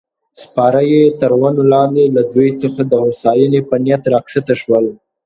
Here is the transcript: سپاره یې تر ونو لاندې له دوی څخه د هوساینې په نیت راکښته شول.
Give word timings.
سپاره 0.43 0.81
یې 0.91 1.01
تر 1.19 1.31
ونو 1.39 1.63
لاندې 1.73 2.03
له 2.15 2.23
دوی 2.33 2.49
څخه 2.61 2.81
د 2.85 2.93
هوساینې 3.03 3.59
په 3.69 3.75
نیت 3.83 4.03
راکښته 4.13 4.53
شول. 4.61 4.85